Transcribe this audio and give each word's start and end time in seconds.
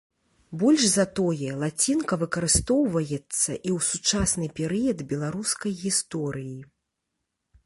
Больш 0.61 0.85
за 0.93 1.03
тое, 1.19 1.49
лацінка 1.63 2.13
выкарыстоўваецца 2.23 3.19
і 3.19 3.19
ў 3.19 3.77
сучасны 3.91 4.47
перыяд 4.61 4.99
беларускай 5.13 5.71
гісторыі. 5.87 6.59